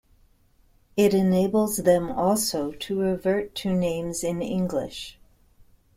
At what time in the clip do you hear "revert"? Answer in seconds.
3.01-3.53